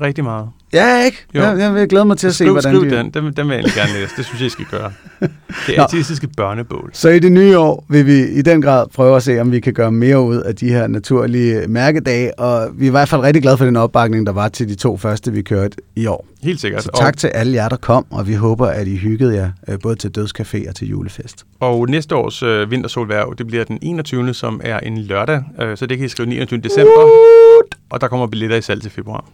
[0.00, 0.48] rigtig meget.
[0.72, 1.24] Ja, ikke?
[1.34, 1.40] Jo.
[1.40, 2.96] Jeg, jeg vil glæde mig til at skriv, se, hvordan skriv de...
[2.96, 3.10] den.
[3.10, 3.32] den.
[3.32, 4.14] Den vil jeg gerne læse.
[4.16, 4.92] Det synes jeg, I skal gøre.
[5.66, 6.90] Det er artistiske børnebål.
[6.92, 9.60] Så i det nye år vil vi i den grad prøve at se, om vi
[9.60, 13.20] kan gøre mere ud af de her naturlige mærkedage, og vi er i hvert fald
[13.20, 16.26] rigtig glade for den opbakning, der var til de to første, vi kørte i år.
[16.42, 16.82] Helt sikkert.
[16.82, 17.18] Så tak og...
[17.18, 20.10] til alle jer, der kom, og vi håber, at I hyggede jer øh, både til
[20.18, 21.44] dødscafé og til julefest.
[21.60, 24.34] Og næste års øh, vintersolværv, det bliver den 21.
[24.34, 26.60] som er en lørdag, øh, så det kan I skrive 29.
[26.60, 27.74] december, What?
[27.90, 29.24] og der kommer billetter i salg til februar.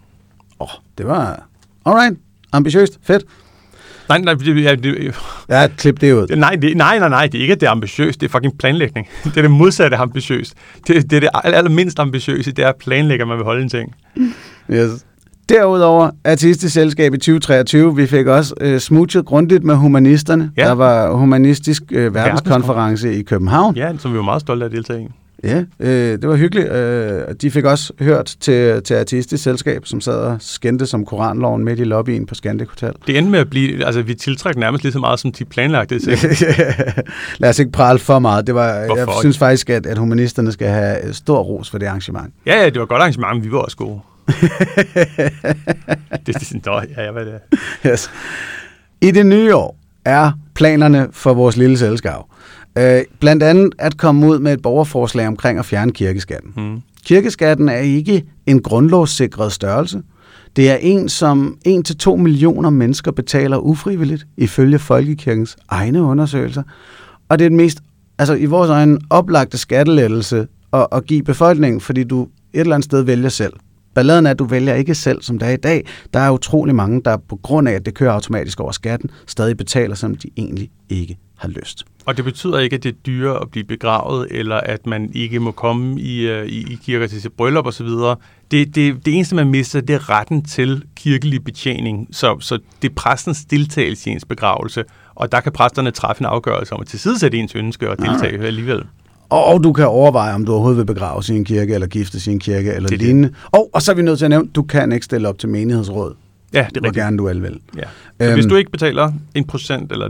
[0.65, 1.43] Åh, oh, det var
[1.87, 2.19] Alright,
[2.53, 3.25] ambitiøst, fedt.
[4.09, 5.15] Nej, nej, det, ja, det,
[5.49, 6.37] ja, klip det ud.
[6.37, 8.59] Nej, det, nej, nej, nej, det er ikke, at det er ambitiøst, det er fucking
[8.59, 9.09] planlægning.
[9.25, 10.55] Det er det modsatte ambitiøst.
[10.87, 13.69] Det, det er det allermindst ambitiøse, det er at planlægge, at man vil holde en
[13.69, 13.95] ting.
[14.71, 14.91] Yes.
[15.49, 20.51] Derudover, Artistisk Selskab i 2023, vi fik også øh, smutchet grundigt med humanisterne.
[20.57, 20.65] Ja.
[20.65, 23.77] Der var humanistisk øh, verdenskonference i København.
[23.77, 25.09] Ja, som vi var meget stolte af at deltage i.
[25.45, 26.73] Ja, øh, det var hyggeligt.
[26.73, 31.65] Øh, de fik også hørt til, til artistisk selskab, som sad og skændte som koranloven
[31.65, 32.93] midt i lobbyen på Scandic Hotel.
[33.07, 35.99] Det endte med at blive, altså vi tiltrækker nærmest lige så meget, som de planlagte.
[37.39, 38.47] Lad os ikke prale for meget.
[38.47, 42.35] Det var, jeg synes faktisk, at, at humanisterne skal have stor ros for det arrangement.
[42.47, 44.01] Ja, ja, det var et godt arrangement, men vi var også gode.
[46.27, 46.63] det er sådan,
[46.97, 47.59] ja, ja, hvad er det?
[47.87, 48.11] Yes.
[49.01, 52.21] I det nye år er planerne for vores lille selskab
[52.79, 56.53] øh, blandt andet at komme ud med et borgerforslag omkring at fjerne kirkeskatten.
[56.57, 56.81] Mm.
[57.05, 60.03] Kirkeskatten er ikke en grundlovssikret størrelse.
[60.57, 66.63] Det er en, som 1-2 millioner mennesker betaler ufrivilligt, ifølge Folkekirkens egne undersøgelser.
[67.29, 67.79] Og det er den mest,
[68.19, 72.85] altså i vores øjne, oplagte skattelettelse at, at give befolkningen, fordi du et eller andet
[72.85, 73.53] sted vælger selv.
[73.95, 75.87] Balladen er, at du vælger ikke selv, som det er i dag.
[76.15, 79.57] Der er utrolig mange, der på grund af, at det kører automatisk over skatten, stadig
[79.57, 81.85] betaler, som de egentlig ikke har lyst.
[82.07, 85.41] Og det betyder ikke, at det er dyrere at blive begravet, eller at man ikke
[85.41, 87.87] må komme i, uh, i, i kirker til sit bryllup osv.
[88.51, 92.09] Det, det, det eneste, man mister, det er retten til kirkelig betjening.
[92.13, 96.27] Så, så det er præstens deltagelse i ens begravelse, og der kan præsterne træffe en
[96.27, 98.47] afgørelse om at tilsidesætte ens ønske og deltage ja.
[98.47, 98.83] alligevel.
[99.29, 102.33] Og, du kan overveje, om du overhovedet vil begraves i en kirke, eller giftes i
[102.33, 103.31] en kirke, eller lignende.
[103.53, 105.49] Og, og så er vi nødt til at nævne, du kan ikke stille op til
[105.49, 106.15] menighedsråd.
[106.55, 107.61] Ja, det er hvor gerne du vil.
[107.77, 107.83] Ja.
[108.21, 110.09] Så øhm, hvis du ikke betaler 1% eller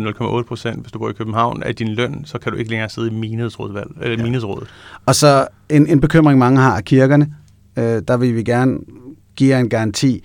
[0.75, 3.09] 0,8%, hvis du bor i København, af din løn, så kan du ikke længere sidde
[3.09, 3.85] i menighedsrådet.
[4.01, 4.17] Eller ja.
[4.17, 4.69] menighedsrådet.
[5.07, 7.35] Og så en, en bekymring, mange har af kirkerne,
[7.79, 8.79] øh, der vil vi gerne
[9.37, 10.25] give en garanti.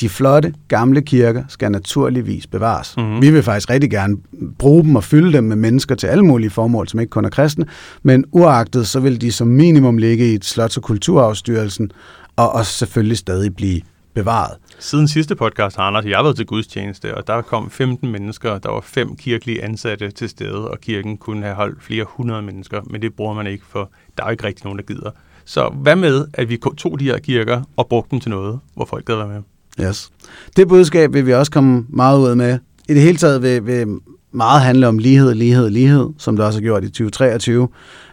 [0.00, 2.96] De flotte, gamle kirker skal naturligvis bevares.
[2.96, 3.22] Mm-hmm.
[3.22, 4.16] Vi vil faktisk rigtig gerne
[4.58, 7.28] bruge dem og fylde dem med mennesker til alle mulige formål, som ikke kun er
[7.28, 7.66] kristne,
[8.02, 11.90] men uagtet, så vil de som minimum ligge i et slots- og kulturafstyrelsen,
[12.36, 13.80] og, og selvfølgelig stadig blive
[14.16, 14.56] bevaret.
[14.78, 18.70] Siden sidste podcast, Anders, jeg har været til gudstjeneste, og der kom 15 mennesker, der
[18.70, 23.02] var fem kirkelige ansatte til stede, og kirken kunne have holdt flere hundrede mennesker, men
[23.02, 25.10] det bruger man ikke, for der er jo ikke rigtig nogen, der gider.
[25.44, 28.84] Så hvad med, at vi tog de her kirker og brugte dem til noget, hvor
[28.84, 29.42] folk gad være med?
[29.86, 30.10] Yes.
[30.56, 32.58] Det budskab vil vi også komme meget ud med.
[32.88, 33.98] I det hele taget vil, vil
[34.36, 37.68] meget handle om lighed, lighed, lighed, som det også har gjort i 2023.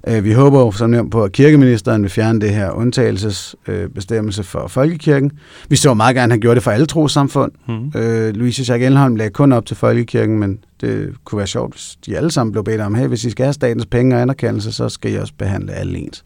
[0.07, 5.31] Øh, vi håber som nævnt på, at kirkeministeren vil fjerne det her undtagelsesbestemmelse for folkekirken.
[5.69, 7.51] Vi så meget gerne have gjort det for alle trosamfund.
[7.67, 7.99] Mm.
[8.01, 11.97] Øh, Louise Jacques Elholm lagde kun op til folkekirken, men det kunne være sjovt, hvis
[12.05, 14.71] de alle sammen blev bedt om, hey, hvis I skal have statens penge og anerkendelse,
[14.71, 16.23] så skal I også behandle alle ens.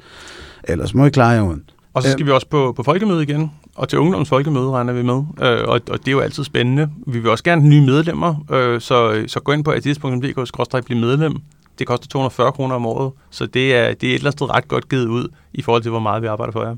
[0.63, 1.63] Ellers må I klare jer uden.
[1.93, 4.93] Og så skal øh, vi også på, på folkemøde igen, og til ungdoms folkemøde regner
[4.93, 6.89] vi med, øh, og, og det er jo altid spændende.
[7.07, 10.99] Vi vil også gerne have nye medlemmer, øh, så, så gå ind på atidspunkt.dk blive
[10.99, 11.35] medlem.
[11.79, 14.49] Det koster 240 kroner om året, så det er, det er et eller andet sted
[14.49, 16.75] ret godt givet ud i forhold til, hvor meget vi arbejder for jer.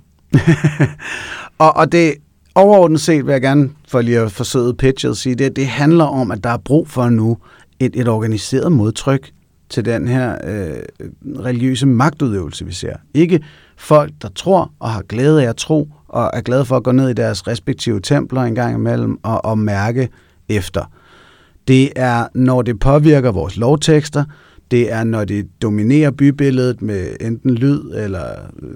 [1.65, 2.13] og, og det
[2.55, 6.31] overordnet set vil jeg gerne, for lige at forsøge pitchet, sige, det, det handler om,
[6.31, 7.37] at der er brug for nu
[7.79, 9.31] et, et organiseret modtryk
[9.69, 11.05] til den her øh,
[11.45, 12.95] religiøse magtudøvelse, vi ser.
[13.13, 13.39] Ikke
[13.79, 16.91] folk, der tror og har glæde af at tro, og er glade for at gå
[16.91, 20.09] ned i deres respektive templer en gang imellem og, og mærke
[20.49, 20.91] efter.
[21.67, 24.23] Det er, når det påvirker vores lovtekster,
[24.71, 28.25] det er, når det dominerer bybilledet med enten lyd eller
[28.61, 28.69] øh,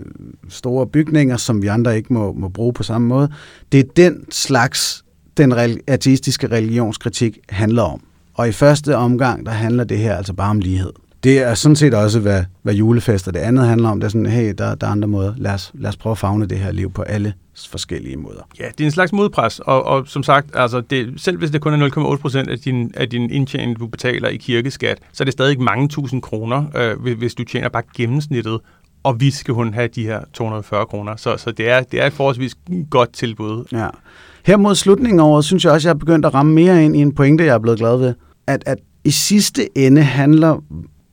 [0.49, 3.29] store bygninger, som vi andre ikke må, må bruge på samme måde.
[3.71, 5.05] Det er den slags,
[5.37, 5.53] den
[5.87, 8.01] ateistiske religionskritik handler om.
[8.33, 10.91] Og i første omgang, der handler det her altså bare om lighed.
[11.23, 13.99] Det er sådan set også, hvad, hvad julefester det andet handler om.
[13.99, 15.33] Det er sådan, hey, der, der er andre måder.
[15.38, 17.33] Lad os, lad os prøve at fagne det her liv på alle
[17.69, 18.41] forskellige måder.
[18.59, 21.62] Ja, det er en slags modpres, og, og som sagt, altså det, selv hvis det
[21.62, 25.25] kun er 0,8 procent af din, af din indtjening, du betaler i kirkeskat, så er
[25.25, 28.59] det stadig mange tusind kroner, øh, hvis du tjener bare gennemsnittet,
[29.03, 31.15] og vi skal hun have de her 240 kroner.
[31.15, 32.55] Så, så det, er, det er et forholdsvis
[32.89, 33.65] godt tilbud.
[33.71, 33.88] Ja.
[34.45, 36.99] Her mod slutningen over, synes jeg også, jeg er begyndt at ramme mere ind i
[36.99, 38.13] en pointe, jeg er blevet glad ved.
[38.47, 40.63] At, at i sidste ende handler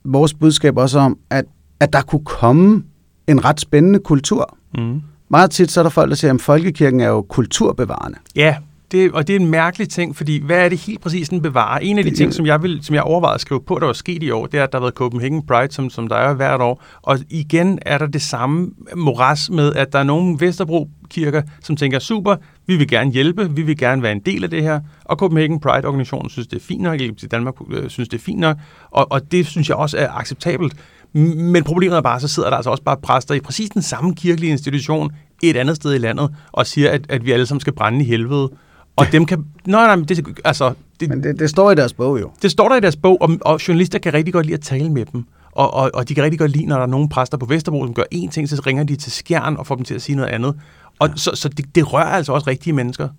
[0.03, 1.45] vores budskab også om, at,
[1.79, 2.83] at der kunne komme
[3.27, 4.57] en ret spændende kultur.
[4.77, 5.01] Mm.
[5.29, 8.17] Meget tit så er der folk, der siger, at folkekirken er jo kulturbevarende.
[8.35, 8.55] Ja,
[8.91, 11.79] det, og det er en mærkelig ting, fordi hvad er det helt præcis, den bevarer?
[11.79, 13.93] En af de ting, som jeg, vil, som jeg overvejede at skrive på, der var
[13.93, 16.33] sket i år, det er, at der har været Copenhagen Pride, som, som der er
[16.33, 16.83] hvert år.
[17.01, 21.99] Og igen er der det samme moras med, at der er nogle Vesterbro-kirker, som tænker,
[21.99, 22.35] super,
[22.71, 24.79] vi vil gerne hjælpe, vi vil gerne være en del af det her.
[25.05, 28.39] Og Copenhagen Pride-organisationen synes, det er fint nok, LGBT Danmark øh, synes, det er fint
[28.39, 28.57] nok.
[28.91, 30.73] Og, og det synes jeg også er acceptabelt.
[31.13, 34.15] Men problemet er bare, så sidder der altså også bare præster i præcis den samme
[34.15, 35.11] kirkelige institution
[35.43, 38.03] et andet sted i landet, og siger, at, at vi alle sammen skal brænde i
[38.03, 38.49] helvede.
[38.95, 39.45] Og dem kan...
[39.65, 42.31] Nej, nej, det, altså, det, men det, det står i deres bog jo.
[42.41, 44.89] Det står der i deres bog, og, og journalister kan rigtig godt lide at tale
[44.89, 45.25] med dem.
[45.51, 47.85] Og, og, og de kan rigtig godt lide, når der er nogle præster på Vesterbro,
[47.85, 50.15] som gør én ting, så ringer de til skjern og får dem til at sige
[50.15, 50.55] noget andet.
[50.99, 51.13] Og ja.
[51.15, 53.09] så, så det, det rører altså også rigtige mennesker.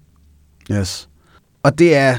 [0.73, 1.09] Yes.
[1.63, 2.17] Og det er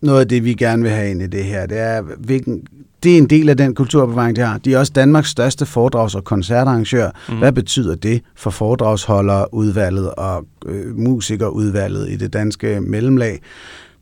[0.00, 1.66] noget af det, vi gerne vil have ind i det her.
[1.66, 2.66] Det er, hvilken,
[3.02, 4.58] det er en del af den kulturbevaring, de har.
[4.58, 7.10] De er også Danmarks største foredrags- og koncertarrangør.
[7.28, 7.38] Mm.
[7.38, 13.40] Hvad betyder det for foredragsholdere, udvalget og øh, musikerudvalget i det danske mellemlag?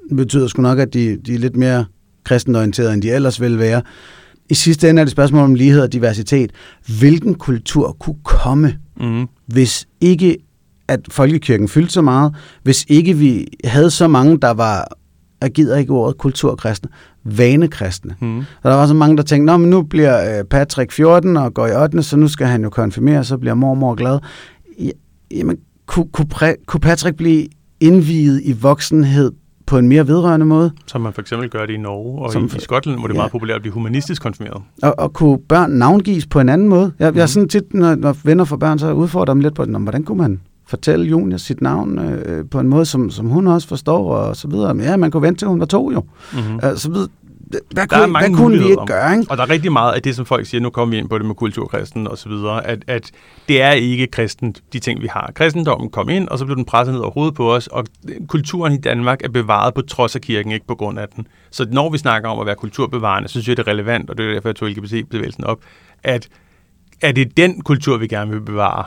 [0.09, 1.85] Det betyder sgu nok, at de, de er lidt mere
[2.25, 3.83] kristenorienterede, end de ellers vil være.
[4.49, 6.53] I sidste ende er det et spørgsmål om lighed og diversitet.
[6.99, 9.27] Hvilken kultur kunne komme, mm.
[9.47, 10.37] hvis ikke
[10.89, 14.89] at folkekirken fyldte så meget, hvis ikke vi havde så mange, der var,
[15.43, 16.89] jeg gider ikke ordet kulturkristne,
[17.25, 18.15] vanekristne.
[18.21, 18.39] Mm.
[18.39, 21.55] Og der var så mange, der tænkte, Nå, men nu bliver øh, Patrick 14 og
[21.55, 22.03] går i 8.
[22.03, 24.19] så nu skal han jo konfirmere, så bliver mormor glad.
[24.81, 24.91] Ja,
[25.31, 26.07] jamen, kunne,
[26.67, 27.47] kunne, Patrick blive
[27.81, 29.33] indviet i voksenhed
[29.67, 30.71] på en mere vedrørende måde?
[30.87, 33.15] Som man for eksempel gør det i Norge og Som i, i Skotland, hvor det
[33.15, 33.21] er ja.
[33.21, 34.63] meget populært at blive humanistisk konfirmeret.
[34.83, 36.93] Og, og kunne børn navngives på en anden måde?
[36.99, 37.17] Jeg, Mhm.
[37.17, 39.79] jeg er sådan tit, når, når venner for børn, så udfordrer dem lidt på, "Nå,
[39.79, 40.41] hvordan kunne man
[40.73, 44.49] fortælle Junior sit navn øh, på en måde, som, som hun også forstår, og så
[44.49, 44.75] videre.
[44.75, 46.05] Men ja, man kunne vente til, hun var to jo.
[46.33, 46.61] Mm-hmm.
[46.65, 47.09] Øh, så videre.
[47.53, 49.31] Hvad, Der er kunne, hvad kunne vi ikke gøre, ikke?
[49.31, 51.19] Og der er rigtig meget af det, som folk siger, nu kommer vi ind på
[51.19, 53.11] det med kulturkristen og så videre, at, at
[53.49, 55.33] det er ikke kristent, de ting, vi har.
[55.35, 57.85] Kristendommen kom ind, og så blev den presset ned over hovedet på os, og
[58.29, 61.27] kulturen i Danmark er bevaret på trods af kirken, ikke på grund af den.
[61.51, 64.19] Så når vi snakker om at være kulturbevarende, så synes jeg, det er relevant, og
[64.19, 65.59] det er derfor, jeg tog LGBT-bevægelsen op,
[66.03, 66.29] at,
[67.01, 68.85] at det er den kultur, vi gerne vil bevare.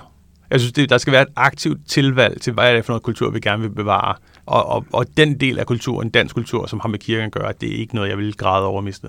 [0.51, 3.03] Jeg synes, det, der skal være et aktivt tilvalg til, hvad er det for noget
[3.03, 4.15] kultur, vi gerne vil bevare.
[4.45, 7.53] Og, og, og den del af kulturen, dansk kultur, som har med kirken at gøre,
[7.61, 9.07] det er ikke noget, jeg vil græde over at miste.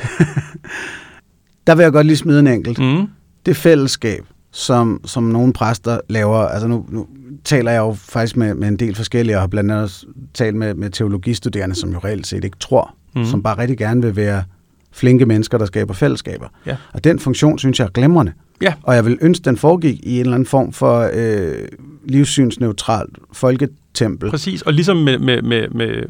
[1.67, 2.79] Der vil jeg godt lige smide en enkelt.
[2.79, 3.07] Mm.
[3.45, 7.07] Det fællesskab, som, som nogle præster laver, altså nu, nu
[7.43, 10.73] taler jeg jo faktisk med, med en del forskellige, og har blandt andet talt med,
[10.73, 13.25] med teologistuderende, som jo reelt set ikke tror, mm.
[13.25, 14.43] som bare rigtig gerne vil være
[14.91, 16.47] flinke mennesker, der skaber fællesskaber.
[16.65, 16.75] Ja.
[16.93, 18.33] Og den funktion, synes jeg er glimrende.
[18.61, 18.73] Ja.
[18.83, 21.67] Og jeg vil ønske, den foregik i en eller anden form for øh,
[22.05, 24.29] livssynsneutralt folketempel.
[24.29, 26.03] Præcis, og ligesom med, med, med, med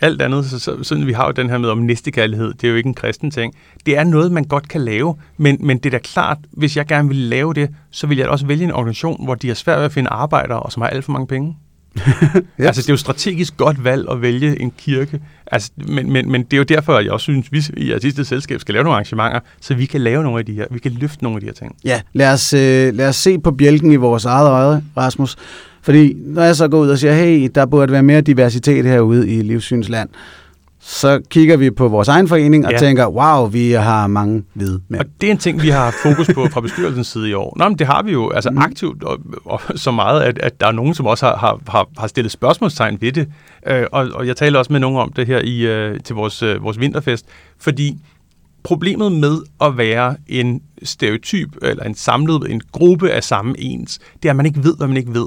[0.00, 2.68] alt andet, så, så, sådan vi har jo den her med om næstekærlighed, det er
[2.68, 3.54] jo ikke en kristen ting.
[3.86, 6.86] Det er noget, man godt kan lave, men, men det er da klart, hvis jeg
[6.86, 9.78] gerne vil lave det, så vil jeg også vælge en organisation, hvor de har svært
[9.78, 11.56] ved at finde arbejdere, og som har alt for mange penge.
[12.58, 12.64] Ja.
[12.64, 15.20] Altså, det er jo strategisk godt valg at vælge en kirke.
[15.46, 17.92] Altså, men, men, men det er jo derfor, at jeg også synes, at vi i
[17.92, 20.78] Artistisk Selskab skal lave nogle arrangementer, så vi kan lave nogle af de her, vi
[20.78, 21.76] kan løfte nogle af de her ting.
[21.84, 25.36] Ja, lad os, øh, lad os se på bjælken i vores eget øje, Rasmus.
[25.82, 29.28] Fordi når jeg så går ud og siger, hey, der burde være mere diversitet herude
[29.28, 30.08] i Livssynsland,
[30.88, 32.78] så kigger vi på vores egen forening og Ja.
[32.78, 35.00] tænker, wow, vi har mange hvide mænd.
[35.00, 37.54] Og det er en ting, vi har fokus på fra bestyrelsens side i år.
[37.58, 38.58] Nå, men det har vi jo altså Mm.
[38.58, 41.88] aktivt, og, og så meget, at, at der er nogen, som også har, har, har,
[41.98, 43.28] har stillet spørgsmålstegn ved det.
[43.66, 46.42] Øh, og, og jeg taler også med nogen om det her i, øh, til vores,
[46.42, 47.26] øh, vores vinterfest,
[47.60, 47.98] fordi
[48.62, 54.28] problemet med at være en stereotyp, eller en samlet, en gruppe af samme ens, det
[54.28, 55.26] er, at man ikke ved, hvad man ikke ved.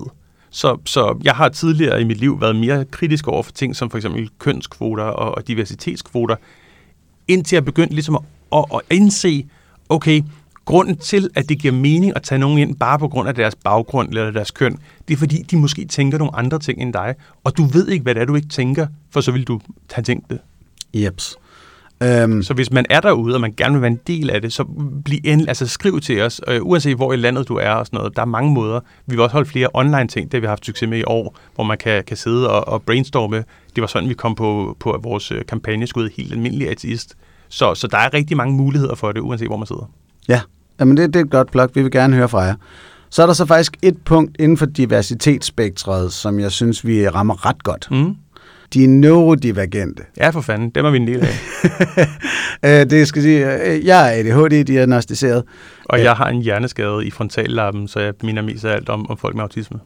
[0.49, 3.89] Så, så jeg har tidligere i mit liv været mere kritisk over for ting som
[3.89, 6.35] for eksempel kønskvoter og, og diversitetskvoter,
[7.27, 8.21] indtil jeg begyndte ligesom at,
[8.53, 9.45] at, at indse,
[9.89, 10.21] okay,
[10.65, 13.55] grunden til, at det giver mening at tage nogen ind bare på grund af deres
[13.55, 17.15] baggrund eller deres køn, det er fordi, de måske tænker nogle andre ting end dig,
[17.43, 19.59] og du ved ikke, hvad det er, du ikke tænker, for så vil du
[19.91, 20.39] have tænkt det.
[20.93, 21.37] Jeps.
[22.03, 24.53] Øhm, Så hvis man er derude, og man gerne vil være en del af det,
[24.53, 24.65] så
[25.05, 27.97] bliv endelig, altså skriv til os, øh, uanset hvor i landet du er og sådan
[27.97, 28.15] noget.
[28.15, 28.79] Der er mange måder.
[29.05, 31.37] Vi vil også holde flere online ting, det har vi haft succes med i år,
[31.55, 33.37] hvor man kan, kan sidde og, og brainstorme.
[33.75, 37.15] Det var sådan, vi kom på, på vores øh, kampagne skulle helt almindelig ateist.
[37.49, 39.89] Så, så der er rigtig mange muligheder for det, uanset hvor man sidder.
[40.27, 40.41] ja,
[40.79, 41.69] Jamen det, det er et godt plug.
[41.73, 42.55] Vi vil gerne høre fra jer.
[43.09, 47.45] Så er der så faktisk et punkt inden for diversitetsspektret, som jeg synes, vi rammer
[47.45, 47.87] ret godt.
[47.91, 48.15] Mm.
[48.73, 50.03] De neurodivergente.
[50.17, 50.69] Ja, for fanden.
[50.69, 51.33] Dem er vi en del af.
[52.65, 55.43] Øh, det skal sige, øh, jeg er ADHD-diagnostiseret.
[55.85, 56.03] Og Ja.
[56.03, 59.35] jeg har en hjerneskade i frontallappen, så jeg minder mest af alt om, om folk
[59.35, 59.79] med autisme.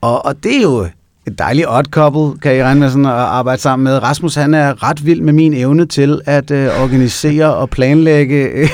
[0.00, 0.86] Og, og det er jo
[1.26, 4.02] et dejligt odd couple, kan I regne med sådan at arbejde sammen med.
[4.02, 8.62] Rasmus, han er ret vild med min evne til at øh, organisere og planlægge.
[8.62, 8.70] et,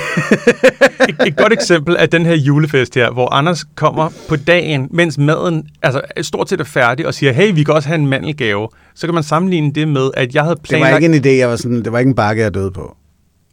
[1.26, 5.66] et godt eksempel er den her julefest her, hvor Anders kommer på dagen, mens maden
[5.82, 8.68] altså, stort set er færdig, og siger, hey, vi kan også have en mandelgave.
[8.94, 10.92] Så kan man sammenligne det med, at jeg havde det planlagt...
[10.92, 12.96] var ikke en idé, jeg var sådan, det var ikke en bakke, jeg døde på.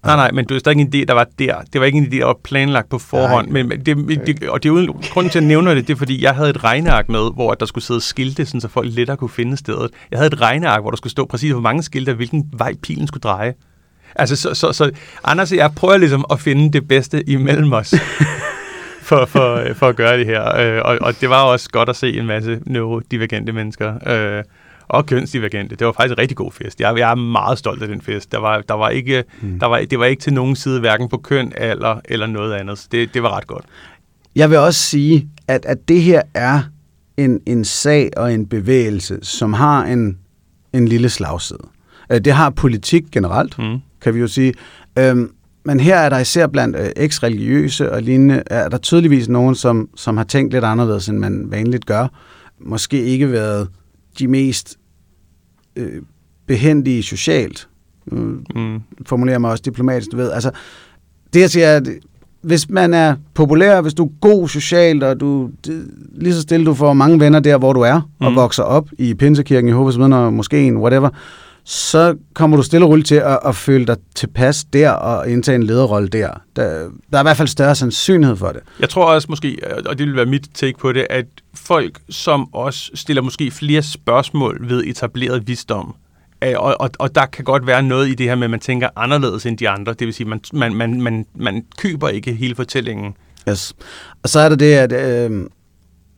[0.06, 1.56] Nej, nej, men det var stadig ikke en idé, der var der.
[1.74, 3.48] Det var ikke en idé, der var planlagt på forhånd.
[3.52, 3.64] Nej.
[3.64, 5.94] Men men det, det, og det er uden, grunden til, at jeg nævner det, det
[5.94, 8.88] er, fordi jeg havde et regneark med, hvor der skulle sidde skilte, sådan, så folk
[8.92, 9.92] lettere kunne finde stedet.
[10.12, 12.74] Jeg havde et regneark, hvor der skulle stå præcis, hvor mange skilte, og hvilken vej
[12.84, 13.54] pilen skulle dreje.
[14.16, 14.92] Altså, så, så, så
[15.24, 17.94] Anders og jeg prøver ligesom at finde det bedste imellem os.
[19.02, 20.58] For, for, for at gøre det her.
[20.60, 23.94] Øh, Og, og det var også godt at se en masse neurodivergente mennesker.
[24.08, 24.44] Øh,
[24.88, 25.76] og kønsdivergente.
[25.76, 26.80] Det var faktisk en rigtig god fest.
[26.82, 28.32] Jeg, jeg er meget stolt af den fest.
[28.32, 29.60] Der var, der var ikke, mm.
[29.60, 32.78] der var, det var ikke til nogen side, hverken på køn, alder eller noget andet.
[32.78, 33.66] Så det, det var ret godt.
[34.36, 36.62] Jeg vil også sige, at, at det her er
[37.18, 40.18] en, en sag og en bevægelse, som har en,
[40.74, 41.60] en lille slagside.
[42.12, 43.78] Øh, Det har politik generelt, Mm.
[44.02, 44.54] kan vi jo sige.
[45.00, 45.32] Øhm,
[45.68, 49.90] men her er der især blandt øh, eks-religiøse og lignende, er der tydeligvis nogen, som,
[49.96, 52.08] som har tænkt lidt anderledes, end man vanligt gør.
[52.60, 53.68] Måske ikke været
[54.20, 54.78] de mest
[55.76, 56.02] øh,
[56.48, 57.68] behendige socialt.
[58.12, 58.20] Øh,
[58.56, 58.82] Mm.
[59.06, 60.32] formulerer mig også diplomatisk, du ved.
[60.32, 60.52] Altså,
[61.34, 61.88] det jeg siger, er, at
[62.42, 66.66] hvis man er populær, hvis du er god socialt, og du det, lige så stille,
[66.66, 68.26] du får mange venner der, hvor du er, mm.
[68.26, 71.10] og vokser op i Pinsekirken, i Jehovas vidner, moskeen, whatever,
[71.68, 75.56] så kommer du stille og roligt til at, at føle dig tilpas der, og indtage
[75.56, 76.30] en lederrolle der.
[76.56, 76.90] der.
[77.12, 78.62] Der er i hvert fald større sandsynlighed for det.
[78.80, 82.54] Jeg tror også måske, og det vil være mit take på det, at folk, som
[82.54, 85.96] også stiller måske flere spørgsmål ved etableret visdom,
[86.56, 88.90] og, og, og der kan godt være noget i det her med, at man tænker
[88.96, 89.94] anderledes end de andre.
[89.94, 93.14] Det vil sige, man, man, man, man, man køber ikke hele fortællingen.
[93.50, 93.74] Yes.
[94.24, 94.92] Og så er der det, at
[95.32, 95.46] øh,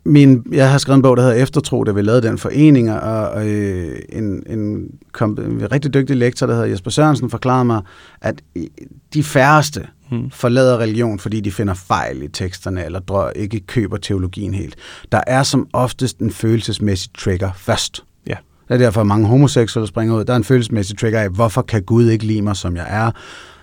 [0.07, 3.47] min, jeg har skrevet en bog, der hedder Eftertro, da vi lavede den forening, og
[3.47, 7.81] øh, en, en, kom, en rigtig dygtig lektor, der hedder Jesper Sørensen, forklarede mig,
[8.21, 8.69] at i-
[9.13, 10.31] de færreste Hmm.
[10.31, 14.75] forlader religion, fordi de finder fejl i teksterne, eller drø, ikke køber teologien helt.
[15.11, 18.03] Der er som oftest en følelsesmæssig trigger først.
[18.27, 18.35] Ja.
[18.67, 20.23] Det er derfor, at mange homoseksuelle springer ud.
[20.25, 23.11] Der er en følelsesmæssig trigger af, hvorfor kan Gud ikke lide mig, som jeg er?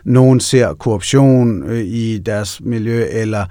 [0.05, 3.45] Nogen ser korruption øh, i deres miljø, eller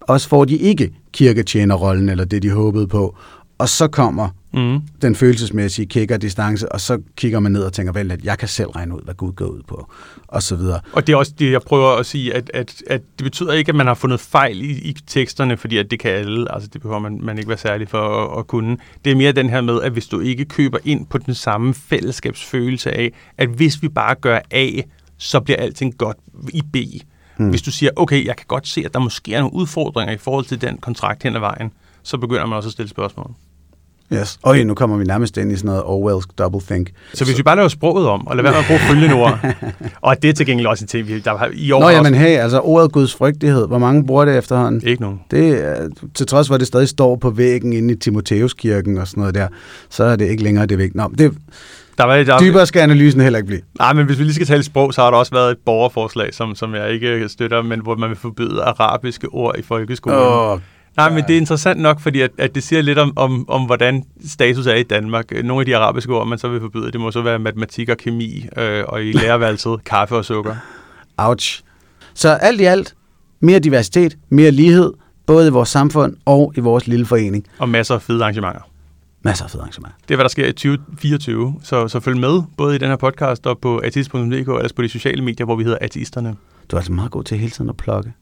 [0.00, 3.16] også får de ikke kirketjenerrollen, eller det, de håbede på.
[3.58, 4.80] Og så kommer Mm.
[5.02, 8.38] den følelsesmæssige kick og distance, og så kigger man ned og tænker, vel, at jeg
[8.38, 9.92] kan selv regne ud, hvad Gud går ud på,
[10.28, 10.80] og så videre.
[10.92, 13.68] Og det er også det, jeg prøver at sige, at, at, at det betyder ikke,
[13.68, 16.54] at man har fundet fejl i, i teksterne, fordi at det kan alle.
[16.54, 17.98] Altså, det behøver man, man ikke være særlig for
[18.32, 18.76] at, at kunne.
[19.04, 21.74] Det er mere den her med, at hvis du ikke køber ind på den samme
[21.74, 24.70] fællesskabsfølelse af, at hvis vi bare gør A,
[25.18, 26.16] så bliver alting godt
[26.52, 26.76] i B.
[27.40, 27.50] Hmm.
[27.50, 30.18] Hvis du siger, okay, jeg kan godt se, at der måske er nogle udfordringer i
[30.18, 31.72] forhold til den kontrakt hen ad vejen,
[32.02, 33.30] så begynder man også at stille spørgsmål.
[34.12, 34.38] Yes.
[34.42, 36.90] Og nu kommer vi nærmest ind i sådan noget Orwell's double think.
[37.14, 39.38] Så hvis vi bare laver sproget om, og lader være med at bruge følgende ord,
[40.00, 41.92] og det er til gengæld også en ting, vi der har i år Nå, har
[41.92, 44.76] jamen hey, altså ordet Guds frygtighed, hvor mange bruger det efterhånden?
[44.76, 45.20] også, ikke nogen.
[45.30, 49.20] Det til trods for, at det stadig står på væggen inde i Timoteuskirken og sådan
[49.20, 49.48] noget der,
[49.88, 50.96] så er det ikke længere det vigtige.
[50.96, 51.32] Nå, det,
[52.00, 53.60] Der var, der, dybere skal analysen heller ikke blive.
[53.78, 56.34] Nej, men hvis vi lige skal tale sprog, så har der også været et borgerforslag,
[56.34, 60.18] som, som jeg ikke støtter, men hvor man vil forbyde arabiske ord i folkeskolen.
[60.18, 60.58] Åh,
[60.96, 63.62] Nej, men det er interessant nok, fordi at, at det siger lidt om, om, om,
[63.62, 65.44] hvordan status er i Danmark.
[65.44, 67.96] Nogle af de arabiske ord, man så vil forbyde, det må så være matematik og
[67.96, 70.54] kemi, øh, og i lærerværelset kaffe og sukker.
[71.18, 71.62] ouch.
[72.14, 72.94] Så alt i alt,
[73.40, 74.92] mere diversitet, mere lighed,
[75.26, 77.46] både i vores samfund og i vores lille forening.
[77.58, 78.69] Og masser af fede arrangementer.
[79.22, 79.96] Masser af fede arrangementer.
[80.02, 82.96] Det er, hvad der sker i 2024, så, så følg med, både i den her
[82.96, 86.36] podcast og på ateist.dk, og ellers på de sociale medier, hvor vi hedder Ateisterne.
[86.70, 88.12] Du er altså meget god til hele tiden at plukke.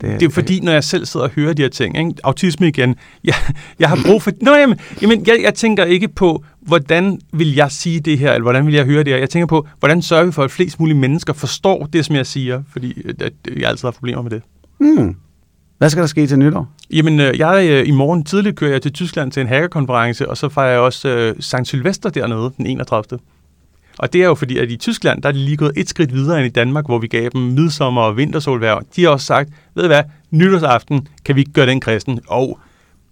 [0.00, 2.14] Det er fordi, når jeg selv sidder og hører de her ting, ikke?
[2.24, 3.34] autisme igen, jeg,
[3.78, 4.30] jeg har brug for...
[4.40, 8.42] Nå, jamen, jamen jeg, jeg tænker ikke på, hvordan vil jeg sige det her, eller
[8.42, 9.18] hvordan vil jeg høre det her.
[9.18, 12.26] Jeg tænker på, hvordan sørger vi for, at flest mulige mennesker forstår det, som jeg
[12.26, 14.42] siger, fordi at, jeg altid har problemer med det.
[14.78, 15.16] Hmm.
[15.78, 16.68] Hvad skal der ske til nytår?
[16.92, 20.36] Jamen, øh, jeg øh, i morgen tidligt kører jeg til Tyskland til en hackerkonference, og
[20.36, 23.18] så fejrer jeg også øh, Sankt Sylvester dernede den 31.
[23.98, 26.12] Og det er jo fordi, at i Tyskland, der er de lige gået et skridt
[26.14, 28.82] videre end i Danmark, hvor vi gav dem midsommer og vintersolværv.
[28.96, 32.20] De har også sagt, ved du hvad, nytårsaften kan vi ikke gøre den kristen.
[32.28, 32.58] Og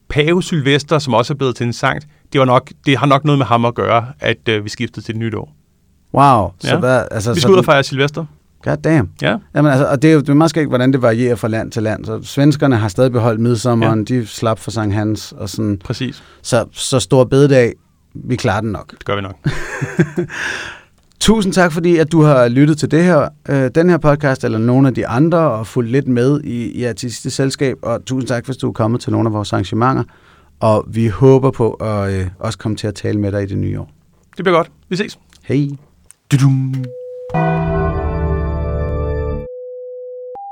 [0.09, 3.25] Pave Sylvester, som også er blevet til en sankt, det, var nok, det har nok
[3.25, 5.53] noget med ham at gøre, at øh, vi skiftede til et nytår.
[6.15, 6.51] Wow.
[6.61, 6.79] Så Ja.
[6.79, 8.25] hvad, altså, Vi så skal ud og fejre Sylvester.
[8.65, 9.09] God damn.
[9.23, 11.49] Ja, Jamen, altså, og det er jo det er meget skægt, hvordan det varierer fra
[11.49, 12.05] land til land.
[12.05, 14.15] Så svenskerne har stadig beholdt midsommeren, ja.
[14.15, 15.79] de slap for Sankt Hans, og sådan.
[15.85, 16.23] præcis.
[16.43, 17.73] Så, så stor bededag,
[18.15, 18.91] vi klarer den nok.
[18.91, 19.37] Det gør vi nok.
[21.21, 24.59] Tusind tak, fordi at du har lyttet til det her, øh, den her podcast, eller
[24.59, 27.77] nogle af de andre, og fulgt lidt med i, i Artistisk Selskab.
[27.83, 30.05] Og tusind tak, hvis du er kommet til nogle af vores arrangementer.
[30.61, 33.59] Og vi håber på at øh, også komme til at tale med dig i det
[33.59, 33.91] nye år.
[34.37, 34.71] Det bliver godt.
[34.89, 35.19] Vi ses.
[35.43, 35.69] Hej.
[36.33, 36.75] Du-dum.